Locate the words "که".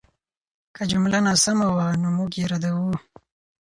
0.75-0.83